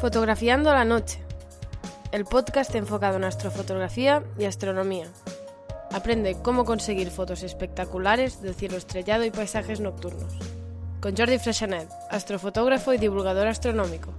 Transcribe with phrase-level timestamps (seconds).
[0.00, 1.18] Fotografiando la noche,
[2.10, 5.08] el podcast enfocado en astrofotografía y astronomía.
[5.92, 10.38] Aprende cómo conseguir fotos espectaculares del cielo estrellado y paisajes nocturnos.
[11.02, 14.14] Con Jordi Freixanet, astrofotógrafo y divulgador astronómico.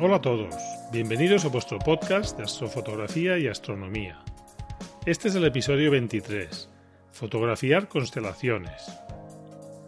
[0.00, 0.52] Hola a todos,
[0.90, 4.18] bienvenidos a vuestro podcast de astrofotografía y astronomía.
[5.06, 6.70] Este es el episodio 23,
[7.12, 8.90] Fotografiar constelaciones.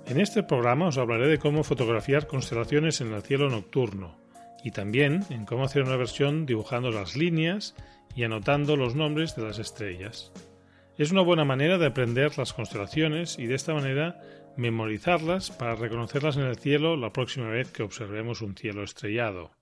[0.05, 4.20] En este programa os hablaré de cómo fotografiar constelaciones en el cielo nocturno
[4.62, 7.75] y también en cómo hacer una versión dibujando las líneas
[8.14, 10.33] y anotando los nombres de las estrellas.
[10.98, 14.20] Es una buena manera de aprender las constelaciones y de esta manera
[14.58, 19.56] memorizarlas para reconocerlas en el cielo la próxima vez que observemos un cielo estrellado.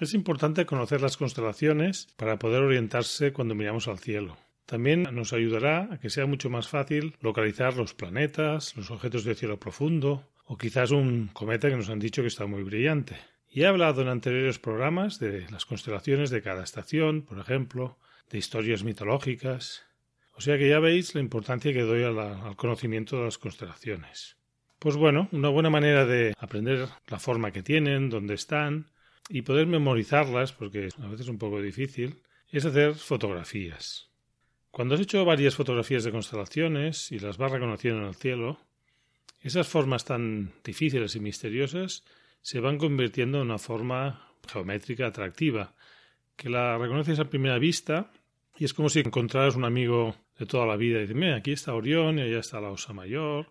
[0.00, 4.38] Es importante conocer las constelaciones para poder orientarse cuando miramos al cielo.
[4.64, 9.34] También nos ayudará a que sea mucho más fácil localizar los planetas, los objetos de
[9.34, 13.18] cielo profundo o quizás un cometa que nos han dicho que está muy brillante.
[13.46, 17.98] Y he hablado en anteriores programas de las constelaciones de cada estación, por ejemplo,
[18.30, 19.82] de historias mitológicas.
[20.34, 24.38] O sea que ya veis la importancia que doy al conocimiento de las constelaciones.
[24.78, 28.86] Pues bueno, una buena manera de aprender la forma que tienen, dónde están,
[29.30, 34.10] y poder memorizarlas, porque a veces es un poco difícil, es hacer fotografías.
[34.72, 38.58] Cuando has hecho varias fotografías de constelaciones y las vas reconociendo en el cielo,
[39.40, 42.04] esas formas tan difíciles y misteriosas
[42.42, 45.74] se van convirtiendo en una forma geométrica atractiva,
[46.36, 48.10] que la reconoces a primera vista
[48.58, 51.52] y es como si encontraras un amigo de toda la vida y dices, mira, aquí
[51.52, 53.50] está Orión y allá está la Osa Mayor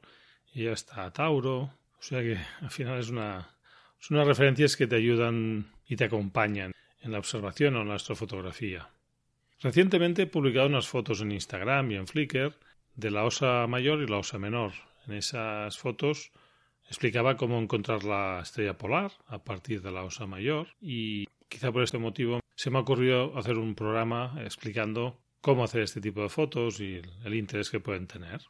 [0.54, 1.72] y allá está Tauro.
[1.98, 3.50] O sea que al final es una,
[4.00, 7.96] son unas referencias que te ayudan y te acompañan en la observación o en la
[7.96, 8.90] astrofotografía.
[9.62, 12.56] Recientemente he publicado unas fotos en Instagram y en Flickr
[12.96, 14.72] de la osa mayor y la osa menor.
[15.06, 16.32] En esas fotos
[16.88, 21.84] explicaba cómo encontrar la estrella polar a partir de la osa mayor y quizá por
[21.84, 26.30] este motivo se me ha ocurrido hacer un programa explicando cómo hacer este tipo de
[26.30, 28.42] fotos y el interés que pueden tener.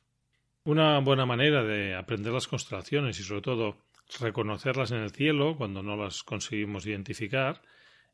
[0.64, 3.78] Una buena manera de aprender las constelaciones y sobre todo
[4.20, 7.62] reconocerlas en el cielo cuando no las conseguimos identificar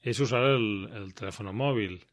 [0.02, 2.06] es usar el, teléfono móvil.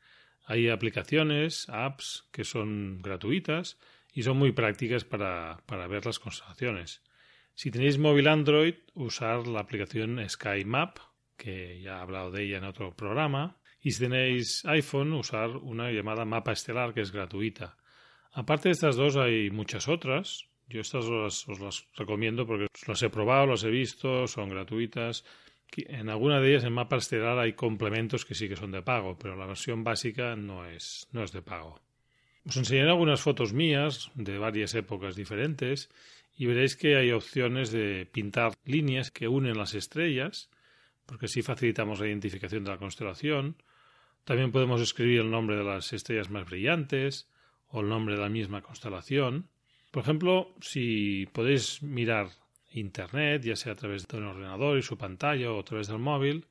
[0.45, 3.79] Hay aplicaciones, apps que son gratuitas
[4.13, 7.03] y son muy prácticas para, para ver las constelaciones.
[7.55, 10.99] Si tenéis móvil Android, usar la aplicación Sky Map,
[11.37, 13.59] que ya he hablado de ella en otro programa.
[13.81, 17.77] Y si tenéis iPhone, usar una llamada Mapa Estelar, que es gratuita.
[18.33, 20.49] Aparte de estas dos, hay muchas otras.
[20.69, 25.25] Yo estas os las, recomiendo porque las he probado, las he visto, son gratuitas.
[25.77, 29.19] En alguna de ellas en Mapa Estelar hay complementos que sí que son de pago,
[29.19, 31.81] pero la versión básica no es, no es de pago.
[32.45, 35.89] Os enseñaré algunas fotos mías de varias épocas diferentes
[36.37, 40.51] y veréis que hay opciones de pintar líneas que unen las estrellas,
[41.07, 43.57] porque así facilitamos la identificación de la constelación.
[44.25, 47.29] También podemos escribir el nombre de las estrellas más brillantes
[47.69, 49.49] o el nombre de la misma constelación.
[49.93, 52.31] Por ejemplo, si podéis mirar
[52.71, 55.99] Internet, ya sea a través de un ordenador y su pantalla o a través del
[55.99, 56.47] móvil,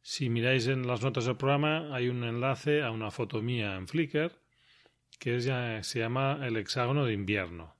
[0.00, 3.86] si miráis en las notas del programa hay un enlace a una foto mía en
[3.86, 4.32] Flickr
[5.18, 7.74] que se llama el hexágono de invierno.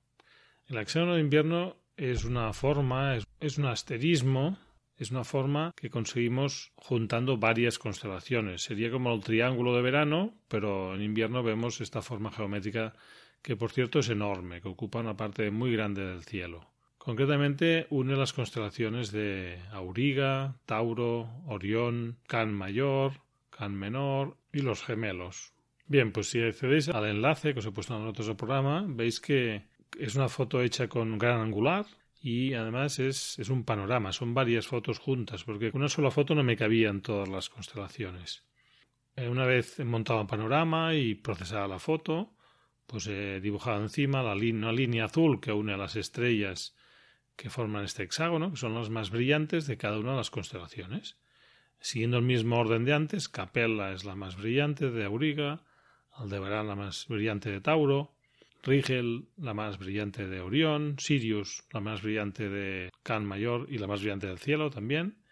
[0.69, 4.59] El hexágono de invierno es una forma, es un asterismo,
[4.99, 8.61] es una forma que conseguimos juntando varias constelaciones.
[8.61, 12.93] Sería como el triángulo de verano, pero en invierno vemos esta forma geométrica
[13.43, 16.71] que por cierto es enorme, que ocupa una parte muy grande del cielo.
[16.99, 25.55] Concretamente une las constelaciones de Auriga, Tauro, Orión, Can Mayor, Can Menor y los gemelos.
[25.87, 29.65] Bien, pues si accedéis al enlace que os he puesto en del programa, veis que
[29.99, 31.87] es una foto hecha con gran angular
[32.21, 36.35] y además es, es un panorama, son varias fotos juntas, porque con una sola foto
[36.35, 38.45] no me cabían todas las constelaciones.
[39.17, 42.37] Eh, una vez montado un panorama y procesada la foto,
[42.91, 46.75] pues he dibujado encima la una línea azul que une a las estrellas
[47.37, 51.17] que forman este hexágono, que son las más brillantes de cada una de las constelaciones.
[51.79, 55.63] Siguiendo el mismo orden de antes, Capella es la más brillante de Auriga,
[56.11, 58.17] Aldebarán la más brillante de Tauro,
[58.65, 63.87] Rigel la más brillante de Orión, Sirius la más brillante de Can Mayor y la
[63.87, 65.23] más brillante del cielo también,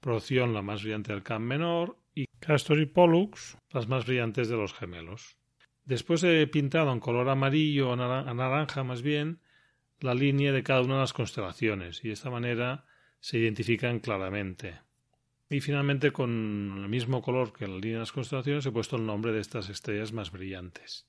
[0.00, 4.56] Proción la más brillante del Can Menor y Castor y Pollux las más brillantes de
[4.56, 5.41] los gemelos.
[5.92, 9.40] Después he pintado en color amarillo o naranja más bien
[10.00, 12.86] la línea de cada una de las constelaciones y de esta manera
[13.20, 14.80] se identifican claramente.
[15.50, 19.04] Y finalmente con el mismo color que la línea de las constelaciones he puesto el
[19.04, 21.06] nombre de estas estrellas más brillantes.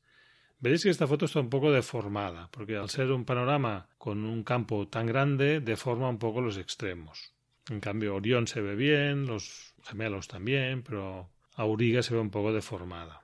[0.59, 4.43] Veréis que esta foto está un poco deformada, porque al ser un panorama con un
[4.43, 7.33] campo tan grande, deforma un poco los extremos.
[7.69, 12.51] En cambio, Orión se ve bien, los gemelos también, pero Auriga se ve un poco
[12.51, 13.22] deformada.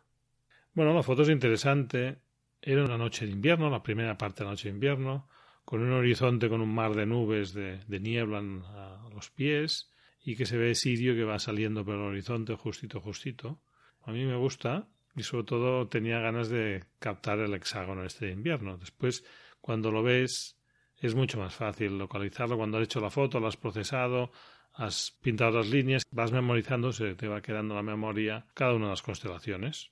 [0.79, 2.21] Bueno, la foto es interesante.
[2.61, 5.27] Era una noche de invierno, la primera parte de la noche de invierno,
[5.65, 9.91] con un horizonte con un mar de nubes de, niebla a los pies
[10.23, 13.59] y que se ve Sirio que va saliendo por el horizonte justito, justito.
[14.03, 14.87] A mí me gusta
[15.17, 18.77] y sobre todo tenía ganas de captar el hexágono este de invierno.
[18.77, 19.25] Después,
[19.59, 20.55] cuando lo ves,
[20.95, 22.55] es mucho más fácil localizarlo.
[22.55, 24.31] Cuando has hecho la foto, la has procesado,
[24.75, 28.91] has pintado las líneas, vas memorizando, se te va quedando la memoria cada una de
[28.91, 29.91] las constelaciones.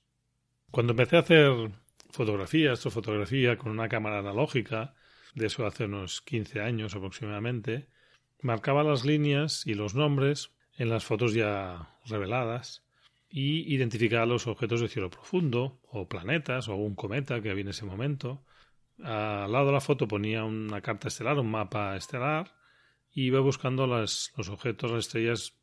[0.70, 1.72] Cuando empecé a hacer
[2.10, 4.94] fotografía, fotografía con una cámara analógica,
[5.34, 7.88] de eso hace unos 15 años aproximadamente,
[8.42, 12.84] marcaba las líneas y los nombres en las fotos ya reveladas
[13.30, 17.68] y identificaba los objetos de cielo profundo o planetas o un cometa que había en
[17.68, 18.44] ese momento.
[19.02, 22.54] Al lado de la foto ponía una carta estelar, un mapa estelar
[23.12, 25.57] y iba buscando las, los objetos, las estrellas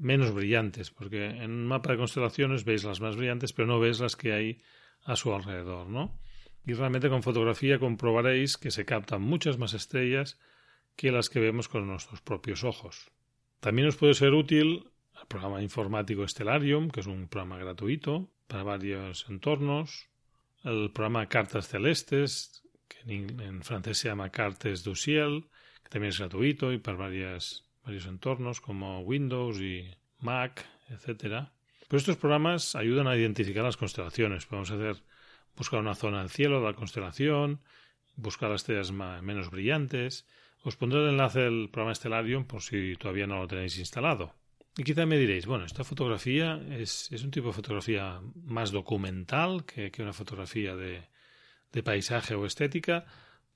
[0.00, 4.00] menos brillantes, porque en un mapa de constelaciones veis las más brillantes, pero no veis
[4.00, 4.62] las que hay
[5.04, 6.18] a su alrededor, ¿no?
[6.66, 10.38] Y realmente con fotografía comprobaréis que se captan muchas más estrellas
[10.96, 13.10] que las que vemos con nuestros propios ojos.
[13.60, 14.84] También os puede ser útil
[15.18, 20.08] el programa informático Stellarium, que es un programa gratuito para varios entornos,
[20.64, 25.46] el programa Cartas Celestes, que en, francés se llama Cartes du Ciel,
[25.82, 31.52] que también es gratuito y para varias varios entornos como Windows y Mac, etcétera.
[31.88, 34.46] Pero estos programas ayudan a identificar las constelaciones.
[34.46, 35.02] Podemos hacer
[35.56, 37.60] buscar una zona del cielo de la constelación,
[38.16, 40.26] buscar las estrellas menos brillantes.
[40.62, 44.34] Os pondré el enlace del programa Stellarium por si todavía no lo tenéis instalado.
[44.76, 49.64] Y quizá me diréis, bueno, esta fotografía es, es un tipo de fotografía más documental
[49.64, 53.04] que, que una fotografía de paisaje o estética,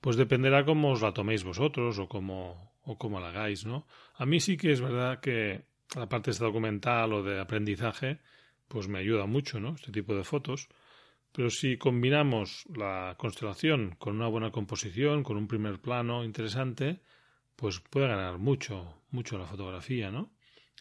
[0.01, 3.87] pues dependerá cómo os la toméis vosotros o cómo, o como la hagáis, ¿no?
[4.15, 5.65] A mí sí que es verdad que
[5.95, 8.19] la parte esta documental o de aprendizaje,
[8.67, 9.75] pues me ayuda mucho, ¿no?
[9.75, 10.67] Este tipo de fotos.
[11.31, 17.01] Pero si combinamos la constelación con una buena composición, con un primer plano interesante,
[17.55, 20.31] pues puede ganar mucho, mucho la fotografía, ¿no?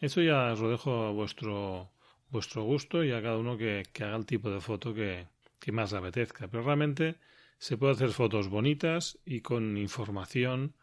[0.00, 1.90] Esto ya os lo dejo a vuestro,
[2.30, 5.26] vuestro gusto y a cada uno que, que haga el tipo de foto que,
[5.58, 6.48] que más le apetezca.
[6.48, 7.16] Pero realmente
[7.58, 10.74] se puede hacer fotos bonitas y con información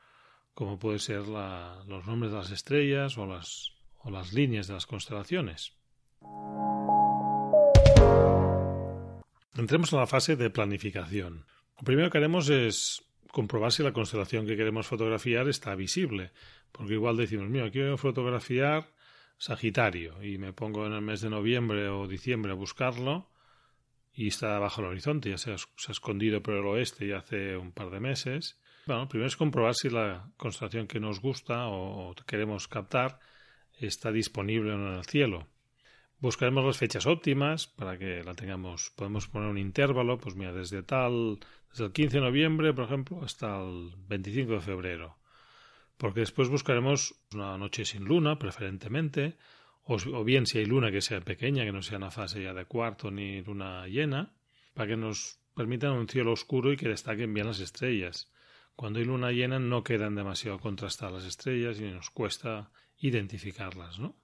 [0.54, 5.74] como puede ser los nombres de las estrellas o las, líneas de las constelaciones.
[9.56, 11.46] Entremos en la fase de planificación.
[11.78, 16.32] Lo primero que haremos es comprobar si la constelación que queremos fotografiar está visible,
[16.72, 18.94] porque igual decimos, mira, quiero fotografiar
[19.38, 23.32] Sagitario y me pongo en el mes de noviembre o diciembre a buscarlo
[24.14, 27.18] y está bajo el horizonte, ya se ha, se ha escondido por el oeste ya
[27.18, 31.68] hace un par de meses bueno, primero es comprobar si la constelación que nos gusta
[31.68, 33.20] o queremos captar
[33.74, 35.48] está disponible en el cielo.
[36.20, 38.92] Buscaremos las fechas óptimas para que la tengamos.
[38.96, 41.40] Podemos poner un intervalo, pues mira, desde tal,
[41.72, 45.18] desde el 15 de noviembre, por ejemplo, hasta el 25 de febrero.
[45.98, 49.38] Porque después buscaremos una noche sin luna, preferentemente,
[49.84, 52.54] o, o bien si hay luna que sea pequeña, que no sea una fase ya
[52.54, 54.32] de cuarto ni luna llena,
[54.76, 58.31] para que nos permitan un cielo oscuro y que destaquen bien las estrellas.
[58.76, 64.16] Cuando hay luna llena no quedan demasiado contrastadas las estrellas y nos cuesta identificarlas, ¿no?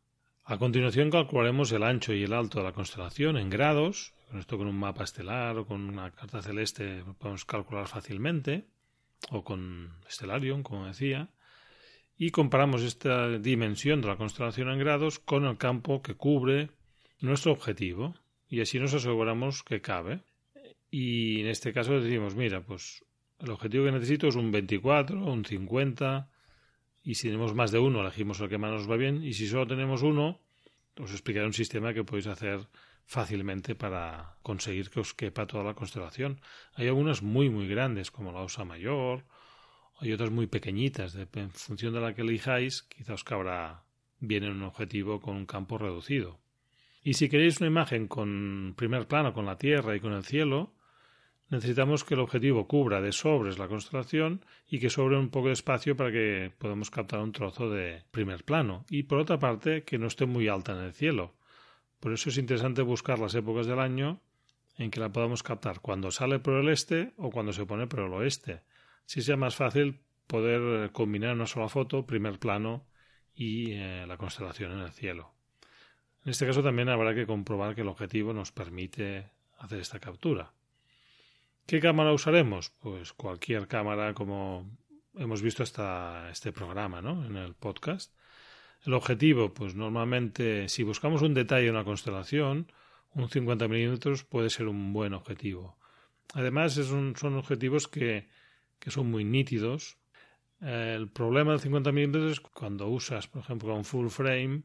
[0.49, 4.13] A continuación calcularemos el ancho y el alto de la constelación en grados.
[4.29, 8.65] Con esto con un mapa estelar o con una carta celeste podemos calcular fácilmente.
[9.31, 11.29] O con Stellarium, como decía.
[12.15, 16.69] Y comparamos esta dimensión de la constelación en grados con el campo que cubre
[17.19, 18.15] nuestro objetivo.
[18.47, 20.21] Y así nos aseguramos que cabe.
[20.89, 23.03] Y en este caso decimos, mira, pues
[23.39, 26.29] el objetivo que necesito es un 24, un 50,
[27.03, 29.47] y si tenemos más de uno, elegimos el que más nos va bien, y si
[29.47, 30.39] solo tenemos uno,
[30.99, 32.67] os explicaré un sistema que podéis hacer
[33.05, 36.41] fácilmente para conseguir que os quepa toda la constelación.
[36.73, 39.23] Hay algunas muy muy grandes como la Osa Mayor,
[39.99, 43.83] hay otras muy pequeñitas, en función de la que elijáis, quizá os cabrá
[44.19, 46.39] bien en un objetivo con un campo reducido.
[47.03, 50.73] Y si queréis una imagen con primer plano, con la Tierra y con el cielo,
[51.49, 55.53] necesitamos que el objetivo cubra de sobres la constelación y que sobre un poco de
[55.53, 58.85] espacio para que podamos captar un trozo de primer plano.
[58.89, 61.35] Y por otra parte, que no esté muy alta en el cielo.
[61.99, 64.21] Por eso es interesante buscar las épocas del año
[64.77, 68.01] en que la podamos captar, cuando sale por el este o cuando se pone por
[68.01, 68.61] el oeste.
[69.05, 72.85] Si sea más fácil poder combinar una sola foto, primer plano
[73.33, 75.33] y eh, la constelación en el cielo.
[76.23, 80.53] En este caso también habrá que comprobar que el objetivo nos permite hacer esta captura.
[81.67, 82.69] ¿Qué cámara usaremos?
[82.79, 84.71] Pues cualquier cámara como
[85.15, 87.25] hemos visto hasta este programa, ¿no?
[87.25, 88.15] En el podcast.
[88.85, 92.71] El objetivo, pues normalmente si buscamos un detalle en una constelación,
[93.11, 95.77] un 50 milímetros puede ser un buen objetivo.
[96.33, 98.29] Además, son objetivos que,
[98.79, 99.97] que son muy nítidos.
[100.61, 104.63] El problema del 50 milímetros es cuando usas, por ejemplo, un full frame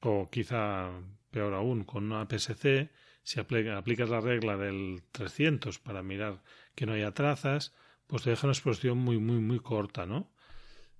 [0.00, 0.90] o quizá
[1.30, 2.90] peor aún con una PSC,
[3.22, 6.42] si aplicas la regla del 300 para mirar
[6.74, 7.72] que no haya trazas,
[8.06, 10.32] pues te deja una exposición muy, muy, muy corta, ¿no?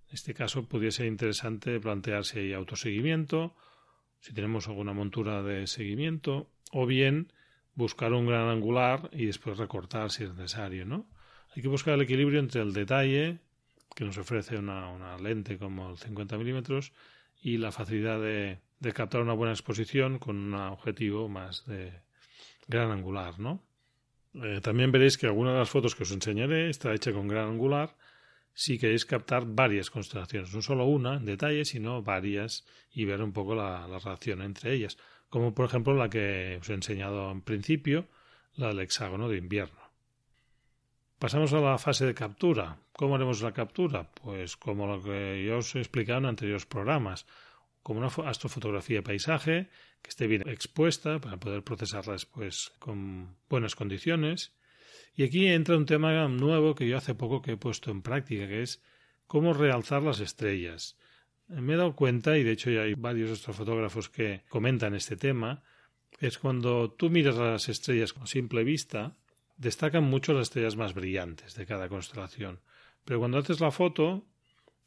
[0.09, 3.57] En este caso podría ser interesante plantear si hay autoseguimiento,
[4.21, 7.33] si tenemos alguna montura de seguimiento, o bien
[7.75, 11.09] buscar un gran angular y después recortar si es necesario, ¿no?
[11.55, 13.41] Hay que buscar el equilibrio entre el detalle
[13.95, 16.93] que nos ofrece una, una lente como el 50 milímetros
[17.43, 21.93] y la facilidad de, de captar una buena exposición con un objetivo más de
[22.73, 23.63] gran angular, ¿no?
[24.35, 27.49] Eh, también veréis que alguna de las fotos que os enseñaré está hecha con gran
[27.49, 27.97] angular
[28.55, 33.33] si queréis captar varias constelaciones, no solo una en detalle, sino varias y ver un
[33.33, 34.99] poco la, la relación entre ellas,
[35.29, 38.09] como por ejemplo la que os he enseñado en principio,
[38.55, 39.81] la del hexágono de invierno.
[41.19, 42.79] Pasamos a la fase de captura.
[42.93, 44.11] ¿Cómo haremos la captura?
[44.13, 47.27] Pues como lo que yo os he explicado en anteriores programas,
[47.83, 49.69] como una astrofotografía de paisaje
[50.03, 54.55] que esté bien expuesta para poder procesarla después con buenas condiciones.
[55.15, 58.47] Y aquí entra un tema nuevo que yo hace poco que he puesto en práctica,
[58.47, 58.83] que es
[59.27, 60.97] cómo realzar las estrellas.
[61.49, 65.63] Me he dado cuenta, y de hecho ya hay varios astrofotógrafos que comentan este tema,
[66.21, 69.17] es cuando tú miras las estrellas con simple vista,
[69.57, 72.61] destacan mucho las estrellas más brillantes de cada constelación.
[73.05, 74.27] Pero cuando haces la foto,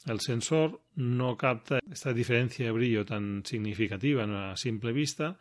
[0.06, 5.40] el sensor no capta esta diferencia de brillo tan significativa a simple vista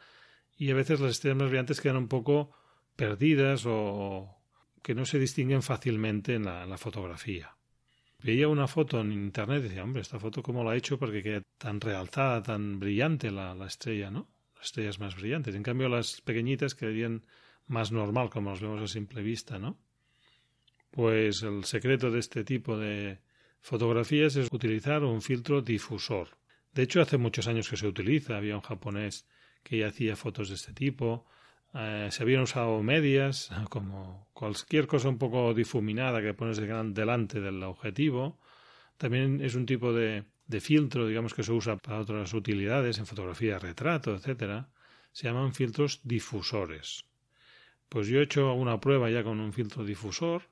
[0.56, 2.52] y a veces las estrellas brillantes quedan un poco
[2.96, 4.36] perdidas o
[4.82, 7.56] que no se distinguen fácilmente en la, fotografía.
[8.22, 11.22] Veía una foto en internet y decía, hombre, esta foto cómo la ha hecho porque
[11.22, 14.28] queda tan realzada, tan brillante la, la estrella, ¿no?
[14.56, 15.54] Las estrellas más brillantes.
[15.54, 17.24] En cambio, las pequeñitas quedarían
[17.66, 19.78] más normal, como las vemos a simple vista, ¿no?
[20.90, 23.18] Pues el secreto de este tipo de,
[23.64, 26.28] fotografías es utilizar un filtro difusor.
[26.74, 28.36] De hecho, hace muchos años que se utiliza.
[28.36, 29.26] Había un japonés
[29.62, 31.26] que ya hacía fotos de este tipo.
[31.72, 37.62] Eh, se habían usado medias, como cualquier cosa un poco difuminada que pones delante del
[37.62, 38.38] objetivo.
[38.98, 40.24] También es un tipo de,
[40.60, 44.68] filtro, digamos, que se usa para otras utilidades, en fotografía, retrato, etcétera.
[45.10, 47.06] Se llaman filtros difusores.
[47.88, 50.42] Pues yo he hecho una prueba ya con un filtro difusor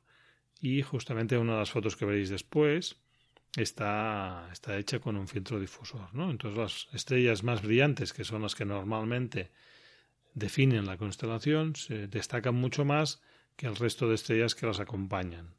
[0.62, 2.97] y justamente una de las fotos que veréis después
[3.57, 6.14] está, está hecha con un filtro difusor.
[6.14, 6.31] ¿no?
[6.31, 9.50] Entonces las estrellas más brillantes, que son las que normalmente
[10.35, 13.21] definen la constelación, se destacan mucho más
[13.57, 15.57] que el resto de estrellas que las acompañan.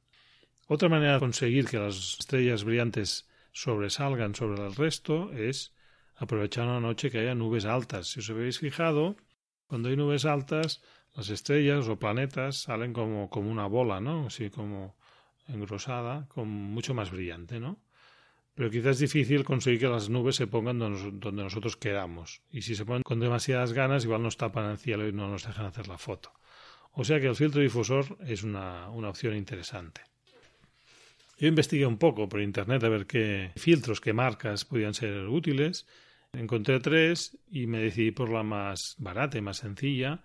[0.68, 5.74] Otra manera de conseguir que las estrellas brillantes sobresalgan sobre el resto es
[6.16, 8.08] aprovechar una noche que haya nubes altas.
[8.08, 9.18] Si os habéis fijado,
[9.68, 10.82] cuando hay nubes altas,
[11.16, 14.28] las estrellas o planetas salen como, como una bola, ¿no?
[14.28, 14.96] Así como
[15.48, 17.80] engrosada, con mucho más brillante, ¿no?
[18.56, 22.42] Pero quizás es difícil conseguir que las nubes se pongan donde nosotros queramos.
[22.52, 25.46] Y si se ponen con demasiadas ganas, igual nos tapan el cielo y no nos
[25.46, 26.32] dejan hacer la foto.
[26.92, 30.02] O sea que el filtro difusor es una, una opción interesante.
[31.40, 35.88] Yo investigué un poco por internet a ver qué filtros, qué marcas podían ser útiles.
[36.32, 40.24] Encontré tres y me decidí por la más barata y más sencilla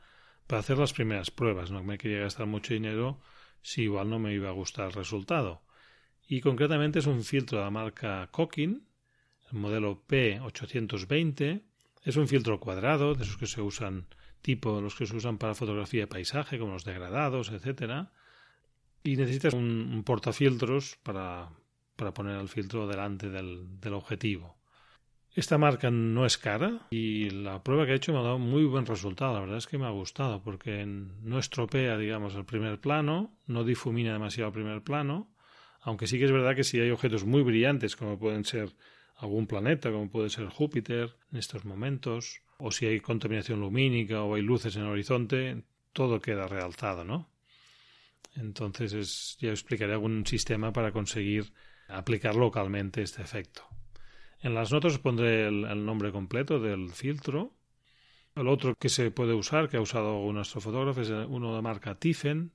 [0.49, 1.71] para hacer las primeras pruebas.
[1.71, 3.21] No me quería gastar mucho dinero
[3.63, 5.63] si igual no me iba a gustar el resultado.
[6.27, 8.89] Y concretamente es un filtro de la marca Cokin,
[9.53, 11.63] el modelo P820.
[12.03, 14.07] Es un filtro cuadrado, de esos que se usan,
[14.41, 18.13] tipo los que se usan para fotografía de paisaje, como los degradados, etcétera.
[19.05, 21.51] Y necesitas un, portafiltros para,
[21.97, 24.58] para, poner el filtro delante del, del objetivo.
[25.39, 28.65] Esta marca no es cara y la prueba que he hecho me ha dado muy
[28.65, 29.35] buen resultado.
[29.35, 33.63] La verdad es que me ha gustado porque no estropea, digamos, el primer plano, no
[33.63, 35.31] difumina demasiado el primer plano,
[35.81, 38.75] aunque sí que es verdad que si hay objetos muy brillantes como pueden ser
[39.15, 44.35] algún planeta, como puede ser Júpiter en estos momentos, o si hay contaminación lumínica o
[44.35, 47.31] hay luces en el horizonte, todo queda realzado, ¿no?
[48.35, 51.53] Entonces ya explicaré algún sistema para conseguir
[51.87, 53.78] aplicar localmente este efecto.
[54.41, 57.53] En las notas os pondré el, nombre completo del filtro.
[58.37, 61.97] El otro que se puede usar, que ha usado nuestro fotógrafo, es uno de marca
[61.97, 62.53] Tiffen,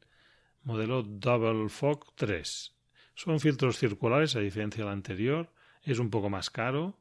[0.63, 2.73] modelo Double Fog 3.
[3.15, 5.51] Son filtros circulares, a diferencia del anterior.
[5.83, 6.97] Es un poco más caro.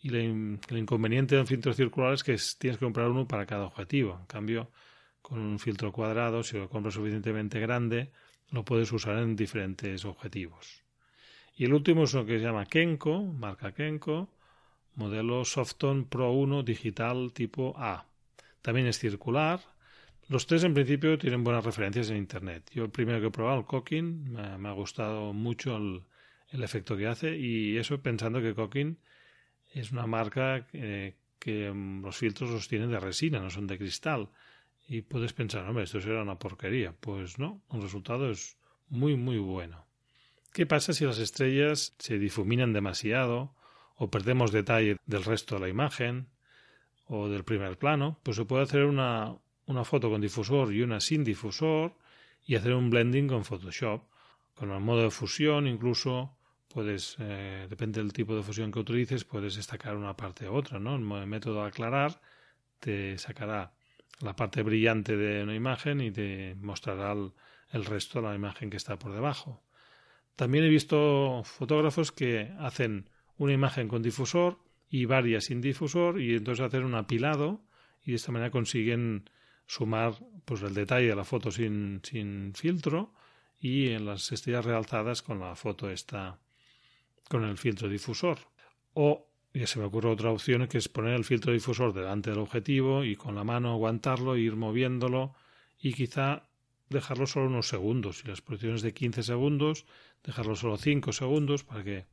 [0.00, 3.66] Y el, inconveniente de un filtro circular es que tienes que comprar uno para cada
[3.66, 4.16] objetivo.
[4.18, 4.70] En cambio,
[5.20, 8.10] con un filtro cuadrado, si lo compras suficientemente grande,
[8.50, 10.81] lo puedes usar en diferentes objetivos.
[11.62, 14.28] Y el último es lo que se llama Kenko, marca Kenko,
[14.96, 18.08] modelo Softon Pro 1 digital tipo A.
[18.62, 19.60] También es circular.
[20.26, 22.68] Los tres en principio tienen buenas referencias en Internet.
[22.74, 26.02] Yo el primero que he probado, el Cocking, me, ha gustado mucho el,
[26.64, 28.98] efecto que hace y eso pensando que Cocking
[29.72, 34.30] es una marca que mm, los filtros los tienen de resina, no son de cristal.
[34.88, 36.92] Y puedes pensar, hombre, esto será una porquería.
[36.92, 39.91] Pues no, el resultado es muy, muy bueno.
[40.52, 43.54] ¿Qué pasa si las estrellas se difuminan demasiado
[43.96, 46.28] o perdemos detalle del resto de la imagen
[47.06, 48.20] o del primer plano?
[48.22, 51.96] Pues se puede hacer una, una foto con difusor y una sin difusor
[52.44, 54.02] y hacer un blending con Photoshop.
[54.54, 56.36] Con el modo de fusión incluso
[56.68, 60.78] puedes, eh, depende del tipo de fusión que utilices, puedes destacar una parte u otra,
[60.78, 60.96] ¿no?
[60.96, 62.20] El método de aclarar
[62.78, 63.72] te sacará
[64.20, 67.14] la parte brillante de una imagen y te mostrará
[67.70, 69.62] el resto de la imagen que está por debajo.
[70.36, 73.08] También he visto fotógrafos que hacen
[73.38, 74.58] una imagen con difusor
[74.88, 77.60] y varias sin difusor y entonces hacen un apilado
[78.04, 79.28] y de esta manera consiguen
[79.66, 83.14] sumar pues el detalle de la foto sin, sin filtro
[83.58, 86.38] y en las estrellas realzadas con la foto esta
[87.28, 88.38] con el filtro difusor.
[88.94, 92.40] O ya se me ocurre otra opción que es poner el filtro difusor delante del
[92.40, 95.34] objetivo y con la mano aguantarlo, ir moviéndolo
[95.80, 96.48] y quizá
[96.92, 98.18] dejarlo solo unos segundos.
[98.18, 99.86] Si la exposición es de 15 segundos,
[100.22, 102.06] dejarlo solo 5 segundos para que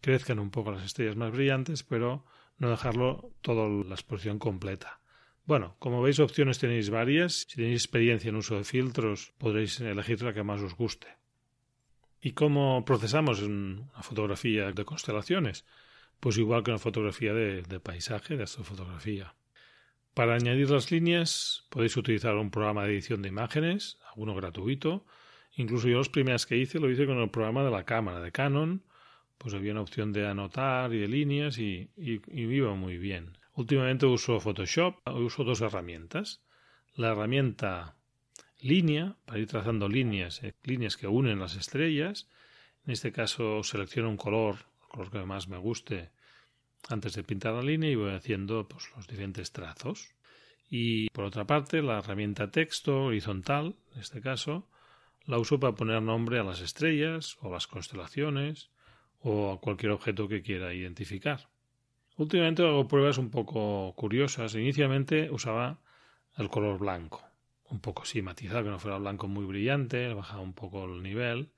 [0.00, 2.24] crezcan un poco las estrellas más brillantes, pero
[2.58, 5.00] no dejarlo toda la exposición completa.
[5.44, 7.46] Bueno, como veis, opciones tenéis varias.
[7.48, 11.08] Si tenéis experiencia en uso de filtros, podréis elegir la que más os guste.
[12.20, 15.64] ¿Y cómo procesamos una fotografía de constelaciones?
[16.20, 19.34] Pues igual que una fotografía de, de paisaje, de astrofotografía.
[20.20, 25.06] Para añadir las líneas podéis utilizar un programa de edición de imágenes, alguno gratuito.
[25.56, 28.30] Incluso yo las primeras que hice lo hice con el programa de la cámara de
[28.30, 28.84] Canon,
[29.38, 33.38] pues había una opción de anotar y de líneas y, iba muy bien.
[33.54, 36.42] Últimamente uso Photoshop, uso dos herramientas.
[36.96, 37.96] La herramienta
[38.60, 42.28] línea, para ir trazando líneas, eh, líneas que unen las estrellas.
[42.84, 46.10] En este caso selecciono un color, el color que más me guste,
[46.88, 50.14] antes de pintar la línea y voy haciendo pues, los diferentes trazos.
[50.68, 54.68] Y por otra parte, la herramienta texto horizontal, en este caso,
[55.26, 58.70] la uso para poner nombre a las estrellas o a las constelaciones
[59.20, 61.48] o a cualquier objeto que quiera identificar.
[62.16, 64.54] Últimamente hago pruebas un poco curiosas.
[64.54, 65.80] Inicialmente usaba
[66.36, 67.22] el color blanco,
[67.70, 71.50] un poco sí matizado, que no fuera blanco muy brillante, bajaba un poco el nivel.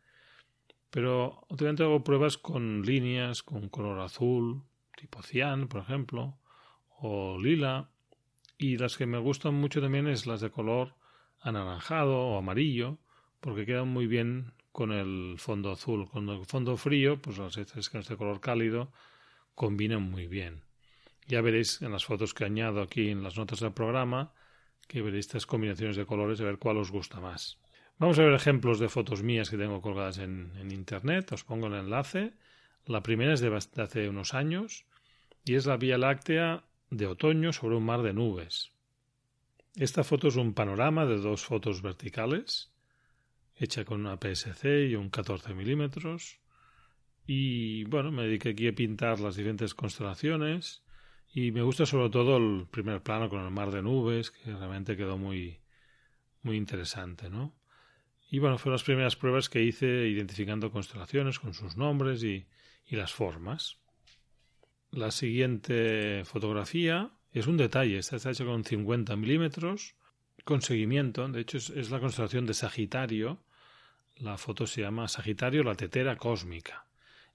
[0.91, 4.63] Pero últimamente hago pruebas con líneas, con color azul,
[4.97, 6.39] tipo cian, por ejemplo,
[6.99, 7.91] o lila,
[8.59, 10.95] y las que me gustan mucho también es las de color
[11.41, 12.99] anaranjado o amarillo,
[13.41, 16.09] porque quedan muy bien con el fondo azul.
[16.09, 18.93] Con el fondo frío, pues las veces con este color cálido
[19.55, 20.63] combinan muy bien.
[21.27, 24.33] Ya veréis en las fotos que añado aquí en las notas del programa
[24.89, 27.59] que veréis estas combinaciones de colores a ver cuál os gusta más.
[27.99, 31.33] Vamos a ver ejemplos de fotos mías que tengo colgadas en internet.
[31.33, 32.35] Os pongo el enlace
[32.87, 34.87] la primera es de hace unos años
[35.45, 38.73] y es la Vía Láctea de otoño sobre un mar de nubes.
[39.77, 42.73] Esta foto es un panorama de dos fotos verticales,
[43.57, 46.41] hecha con una PSC y un 14 milímetros.
[47.27, 50.83] Y bueno, me dediqué aquí a pintar las diferentes constelaciones
[51.33, 54.97] y me gusta sobre todo el primer plano con el mar de nubes, que realmente
[54.97, 55.61] quedó muy,
[56.43, 57.55] muy interesante, ¿no?
[58.31, 62.47] Y bueno, fueron las primeras pruebas que hice identificando constelaciones con sus nombres y,
[62.87, 63.79] y las formas.
[64.91, 69.95] La siguiente fotografía es un detalle, esta está hecha con 50 milímetros,
[70.45, 73.43] con seguimiento, de hecho es, la constelación de Sagitario,
[74.17, 76.87] la foto se llama Sagitario, la tetera cósmica.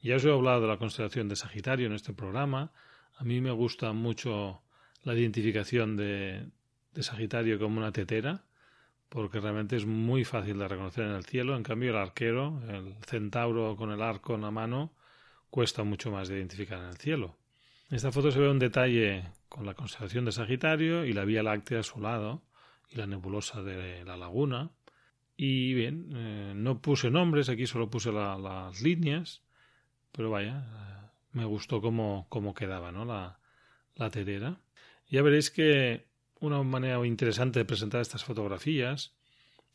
[0.01, 2.71] Ya os he hablado de la constelación de Sagitario en este programa,
[3.15, 4.61] A mí me gusta mucho
[5.01, 6.45] la identificación de,
[6.93, 8.45] de Sagitario como una tetera,
[9.09, 11.55] porque realmente es muy fácil de reconocer en el cielo.
[11.55, 14.93] En cambio, el arquero, el centauro con el arco en la mano,
[15.49, 17.37] cuesta mucho más de identificar en el cielo.
[17.89, 21.43] En esta foto se ve un detalle con la constelación de Sagitario y la Vía
[21.43, 22.43] Láctea a su lado
[22.89, 24.71] y la nebulosa de la laguna.
[25.35, 29.43] Y bien, eh, no puse nombres, aquí solo puse las líneas,
[30.11, 33.05] pero vaya, eh, me gustó cómo, cómo quedaba ¿no?
[33.05, 33.39] la,
[33.95, 34.59] la tetera.
[35.09, 36.07] Ya veréis que
[36.39, 39.13] una manera interesante de presentar estas fotografías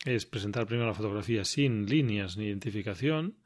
[0.04, 3.38] es presentar primero la fotografía sin líneas ni identificación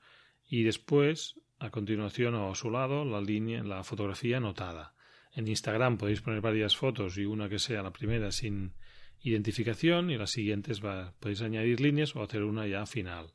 [0.49, 4.95] y después, a continuación o a su lado, la línea, la fotografía anotada.
[5.33, 8.75] En Instagram podéis poner varias fotos y una que sea la primera sin
[9.23, 13.33] identificación y las siguientes podéis añadir líneas o hacer una ya final.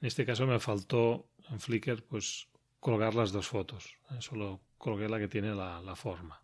[0.00, 2.48] En este caso me faltó en Flickr pues
[2.80, 3.96] colgar las dos fotos.
[4.20, 6.42] Solo colgué la que tiene la, la forma.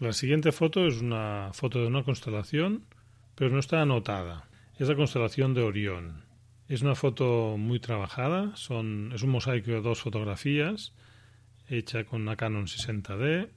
[0.00, 2.86] La siguiente foto es una foto de una constelación,
[3.34, 4.48] pero no está anotada.
[4.78, 6.27] Es la constelación de Orión.
[6.68, 10.92] Es una foto muy trabajada, son, es un mosaico de dos fotografías,
[11.66, 13.48] hecha con una Canon 60D,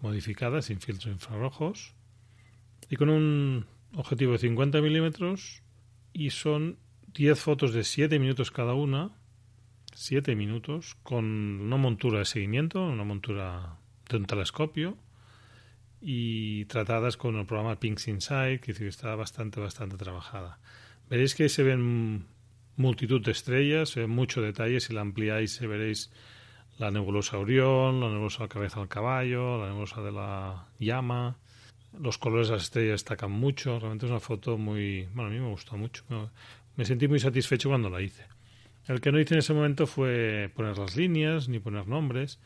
[0.00, 1.94] modificada sin filtros infrarrojos,
[2.90, 5.62] y con un objetivo de 50 milímetros,
[6.12, 6.78] y son
[7.14, 9.12] 10 fotos de 7 minutos cada una,
[9.94, 11.24] 7 minutos, con
[11.60, 14.98] una montura de seguimiento, una montura de un telescopio,
[16.00, 20.58] y tratadas con el programa Pinks Inside, que está bastante, bastante trabajada.
[21.08, 22.26] Veréis que se ven
[22.78, 26.10] multitud de estrellas, ven mucho detalle, si la ampliáis veréis
[26.78, 31.36] la nebulosa Orión, la nebulosa cabeza del caballo, la nebulosa de la llama,
[31.98, 35.08] los colores de las estrellas destacan mucho, realmente es una foto muy...
[35.12, 36.04] bueno, a mí me gustó mucho,
[36.76, 38.24] me sentí muy satisfecho cuando la hice.
[38.86, 42.38] El que no hice en ese momento fue poner las líneas ni poner nombres,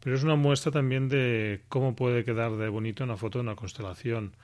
[0.00, 3.54] pero es una muestra también de cómo puede quedar de bonito una foto de una
[3.54, 4.34] constelación.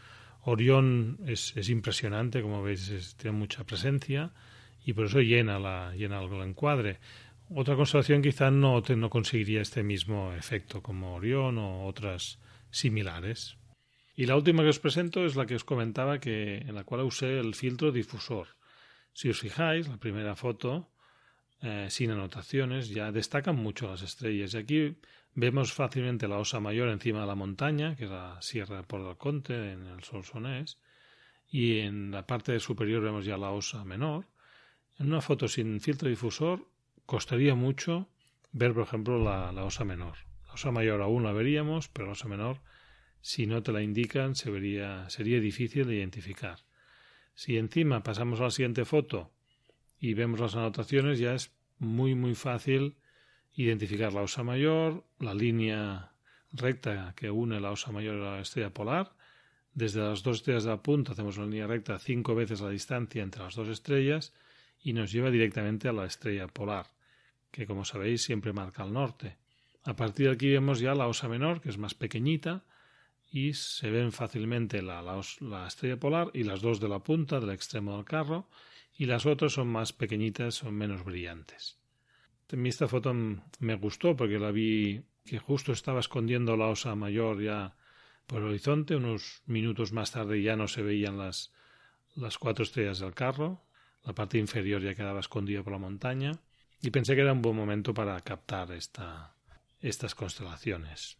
[0.45, 4.31] Orión es impresionante, como veis, tiene mucha presencia
[4.85, 6.99] y por eso llena, la, llena el encuadre.
[7.55, 12.39] Otra constelación quizá no, no conseguiría este mismo efecto como Orión o otras
[12.71, 13.57] similares.
[14.17, 17.03] Y la última que os presento es la que os comentaba que en la cual
[17.03, 18.49] usé el filtro difusor.
[19.13, 20.89] Si os fijáis, la primera foto,
[21.61, 24.55] eh, sin anotaciones, ya destacan mucho las estrellas.
[24.55, 24.97] Y aquí
[25.35, 29.17] Vemos fácilmente la osa mayor encima de la montaña, que es la Sierra por el
[29.17, 30.79] Conte, en el Solsonés,
[31.49, 34.27] y en la parte superior vemos ya la osa menor.
[34.99, 36.69] En una foto sin filtro difusor
[37.07, 38.09] costaría mucho
[38.53, 40.17] ver, por ejemplo, la, osa menor.
[40.47, 42.61] La osa mayor aún la veríamos, pero la osa menor,
[43.21, 46.59] si no te la indican, sería difícil de identificar.
[47.35, 49.33] Si encima pasamos a la siguiente foto
[49.99, 52.97] y vemos las anotaciones, ya es muy muy fácil
[53.55, 56.13] identificar la osa mayor, la línea
[56.53, 59.15] recta que une la osa mayor a la estrella polar.
[59.75, 63.23] Desde las dos estrellas de la punta hacemos una línea recta cinco veces la distancia
[63.23, 64.35] entre las dos estrellas
[64.83, 66.87] y nos lleva directamente a la estrella polar,
[67.51, 69.37] que como sabéis siempre marca el norte.
[69.85, 72.65] A partir de aquí vemos ya la osa menor, que es más pequeñita,
[73.31, 77.51] y se ven fácilmente la, la, estrella polar y las dos de la punta del
[77.51, 78.49] extremo del carro,
[78.95, 81.79] y las otras son más pequeñitas, son menos brillantes.
[82.53, 86.95] A mí esta foto me gustó porque la vi que justo estaba escondiendo la osa
[86.95, 87.75] mayor ya
[88.27, 88.95] por el horizonte.
[88.95, 91.53] Unos minutos más tarde ya no se veían las,
[92.15, 93.63] las cuatro estrellas del carro.
[94.05, 96.33] La parte inferior ya quedaba escondida por la montaña.
[96.81, 99.35] Y pensé que era un buen momento para captar esta,
[99.81, 101.19] estas constelaciones.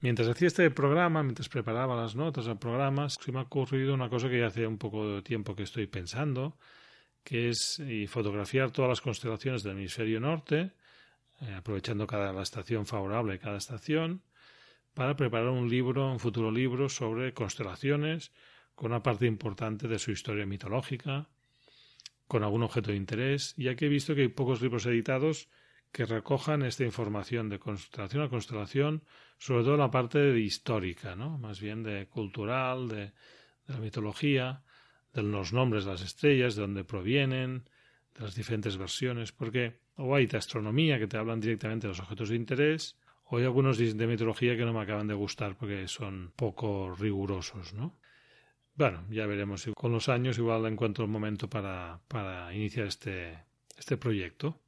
[0.00, 4.08] Mientras hacía este programa, mientras preparaba las notas del programa, se me ha ocurrido una
[4.08, 6.58] cosa que ya hace un poco de tiempo que estoy pensando,
[7.22, 10.72] que es y fotografiar todas las constelaciones del hemisferio norte,
[11.40, 14.22] eh, aprovechando cada la estación favorable de cada estación,
[14.94, 18.32] para preparar un libro, un futuro libro sobre constelaciones,
[18.74, 21.28] con una parte importante de su historia mitológica,
[22.32, 25.50] con algún objeto de interés, ya que he visto que hay pocos libros editados
[25.92, 29.04] que recojan esta información de constelación a constelación,
[29.36, 31.36] sobre todo la parte histórica, ¿no?
[31.36, 33.12] más bien de cultural, de,
[33.66, 34.62] de la mitología,
[35.12, 37.68] de los nombres de las estrellas, de dónde provienen,
[38.14, 42.00] de las diferentes versiones, porque o hay de astronomía que te hablan directamente de los
[42.00, 45.86] objetos de interés, o hay algunos de meteorología que no me acaban de gustar porque
[45.86, 47.98] son poco rigurosos, ¿no?
[48.74, 53.38] Bueno, ya veremos con los años igual encuentro el momento para, para iniciar este,
[53.76, 54.60] este proyecto.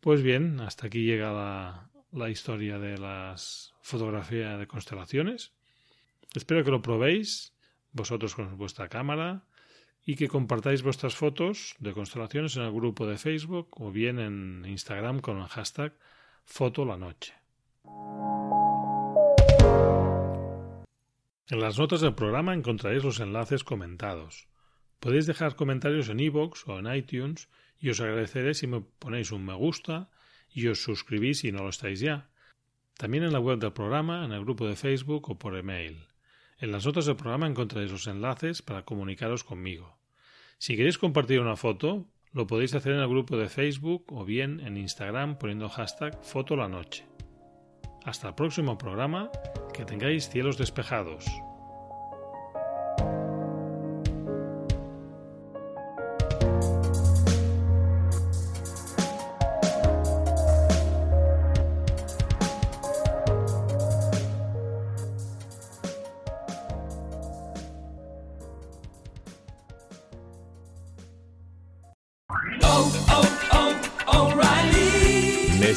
[0.00, 5.52] Pues bien, hasta aquí llega la, la historia de las fotografías de constelaciones.
[6.34, 7.54] Espero que lo probéis
[7.92, 9.44] vosotros con vuestra cámara
[10.04, 14.64] y que compartáis vuestras fotos de constelaciones en el grupo de Facebook o bien en
[14.66, 15.94] Instagram con el hashtag
[16.44, 17.34] Foto la Noche.
[21.50, 24.48] En las notas del programa encontraréis los enlaces comentados.
[25.00, 27.48] Podéis dejar comentarios en iVoox o en iTunes
[27.80, 30.10] y os agradeceré si me ponéis un me gusta
[30.50, 32.28] y os suscribís si no lo estáis ya.
[32.98, 36.08] También en la web del programa, en el grupo de Facebook o por email.
[36.58, 39.98] En las notas del programa encontraréis los enlaces para comunicaros conmigo.
[40.58, 44.60] Si queréis compartir una foto, lo podéis hacer en el grupo de Facebook o bien
[44.60, 47.06] en Instagram poniendo hashtag fotolanoche.
[48.08, 49.30] Hasta el próximo programa,
[49.74, 51.26] que tengáis cielos despejados.